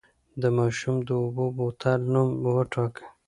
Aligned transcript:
د 0.41 0.43
ماشوم 0.57 0.95
د 1.07 1.09
اوبو 1.21 1.45
بوتل 1.57 1.99
نوم 2.13 2.29
وټاکئ. 2.55 3.05